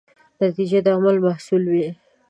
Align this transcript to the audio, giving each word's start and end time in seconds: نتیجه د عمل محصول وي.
نتیجه 0.41 0.79
د 0.85 0.87
عمل 0.95 1.15
محصول 1.25 1.63
وي. 1.73 1.89